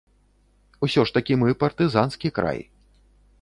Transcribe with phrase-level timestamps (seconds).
[0.87, 2.59] Усё ж такі мы партызанскі край.